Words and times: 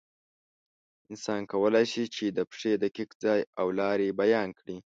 انسان 1.09 1.41
کولی 1.51 1.85
شي، 1.91 2.03
چې 2.15 2.25
د 2.37 2.39
پېښې 2.49 2.73
دقیق 2.83 3.09
ځای 3.23 3.39
او 3.59 3.67
لارې 3.79 4.15
بیان 4.21 4.49
کړي. 4.59 4.77